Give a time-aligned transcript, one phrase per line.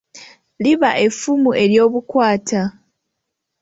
[0.63, 2.61] Liba effumu ery'obukwata.